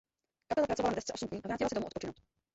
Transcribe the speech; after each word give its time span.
Kapela 0.47 0.65
pracovala 0.67 0.91
na 0.91 0.95
desce 0.95 1.13
osm 1.13 1.27
dní 1.27 1.41
a 1.43 1.47
vrátila 1.47 1.69
se 1.69 1.75
domů 1.75 1.87
odpočinout. 1.87 2.15